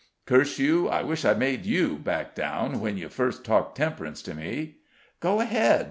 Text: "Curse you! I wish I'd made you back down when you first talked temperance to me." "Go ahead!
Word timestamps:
"Curse 0.25 0.57
you! 0.57 0.89
I 0.89 1.03
wish 1.03 1.23
I'd 1.23 1.37
made 1.37 1.63
you 1.63 1.95
back 1.99 2.33
down 2.33 2.79
when 2.79 2.97
you 2.97 3.07
first 3.07 3.45
talked 3.45 3.77
temperance 3.77 4.23
to 4.23 4.33
me." 4.33 4.77
"Go 5.19 5.41
ahead! 5.41 5.79